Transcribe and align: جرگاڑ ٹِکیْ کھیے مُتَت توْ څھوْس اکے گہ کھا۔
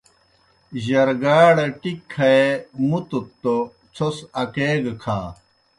جرگاڑ 0.83 1.55
ٹِکیْ 1.81 1.93
کھیے 2.11 2.43
مُتَت 2.89 3.25
توْ 3.41 3.55
څھوْس 3.95 4.17
اکے 4.41 4.69
گہ 4.83 4.93
کھا۔ 5.01 5.17